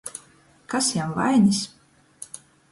Kas 0.73 0.89
jam 0.95 1.13
vainis? 1.19 1.61